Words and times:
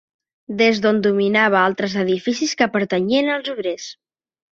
Des 0.59 0.77
d'on 0.85 1.01
dominava 1.07 1.59
altres 1.63 1.97
edificis 2.05 2.55
que 2.63 2.69
pertanyien 2.77 3.31
als 3.35 3.53
obrers 3.55 3.87